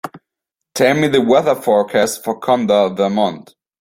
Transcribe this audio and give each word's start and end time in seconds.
Tell 0.73 0.95
me 0.95 1.09
the 1.09 1.21
weather 1.21 1.53
forecast 1.53 2.23
for 2.23 2.39
Conda, 2.39 2.89
Vermont 2.97 3.53